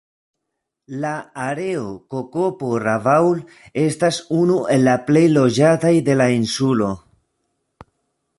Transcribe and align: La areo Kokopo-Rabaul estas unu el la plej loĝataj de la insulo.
La 1.01 1.09
areo 1.43 1.83
Kokopo-Rabaul 2.15 3.43
estas 3.83 4.19
unu 4.41 4.57
el 4.77 4.85
la 4.91 4.97
plej 5.11 5.25
loĝataj 5.37 5.95
de 6.09 6.19
la 6.23 6.31
insulo. 6.41 6.91